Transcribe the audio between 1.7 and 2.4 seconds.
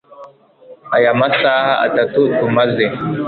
atatu